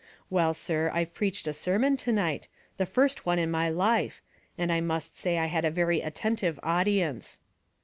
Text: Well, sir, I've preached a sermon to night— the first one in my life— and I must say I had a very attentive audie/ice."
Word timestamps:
Well, 0.31 0.55
sir, 0.55 0.89
I've 0.95 1.13
preached 1.13 1.45
a 1.47 1.53
sermon 1.53 1.95
to 1.97 2.11
night— 2.11 2.47
the 2.77 2.87
first 2.87 3.23
one 3.27 3.37
in 3.37 3.51
my 3.51 3.69
life— 3.69 4.23
and 4.57 4.71
I 4.71 4.81
must 4.81 5.15
say 5.15 5.37
I 5.37 5.45
had 5.45 5.63
a 5.63 5.69
very 5.69 6.01
attentive 6.01 6.59
audie/ice." 6.63 7.37